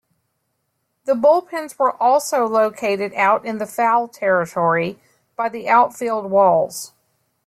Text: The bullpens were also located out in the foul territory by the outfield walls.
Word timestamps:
The 1.05 1.13
bullpens 1.13 1.77
were 1.77 1.93
also 2.01 2.47
located 2.47 3.13
out 3.13 3.45
in 3.45 3.59
the 3.59 3.67
foul 3.67 4.07
territory 4.07 4.99
by 5.35 5.47
the 5.47 5.69
outfield 5.69 6.31
walls. 6.31 6.93